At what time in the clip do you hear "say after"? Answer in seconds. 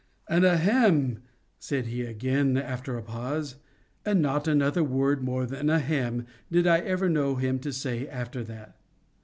7.71-8.43